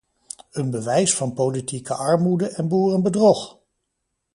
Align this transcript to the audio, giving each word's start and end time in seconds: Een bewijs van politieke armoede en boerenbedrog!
Een 0.51 0.69
bewijs 0.71 1.15
van 1.15 1.33
politieke 1.33 1.93
armoede 1.93 2.49
en 2.49 2.67
boerenbedrog! 2.67 3.59